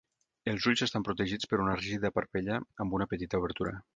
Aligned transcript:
Els 0.53 0.63
ulls 0.71 0.81
estan 0.85 1.05
protegits 1.09 1.51
per 1.51 1.59
una 1.67 1.77
rígida 1.83 2.11
parpella 2.17 2.59
amb 2.85 2.99
una 3.01 3.09
petita 3.15 3.45
obertura. 3.45 3.75